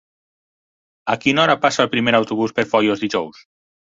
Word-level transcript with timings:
A 1.15 1.17
quina 1.25 1.43
hora 1.43 1.57
passa 1.67 1.83
el 1.85 1.91
primer 1.93 2.15
autobús 2.21 2.57
per 2.61 2.65
Foios 2.71 3.07
dijous? 3.07 3.45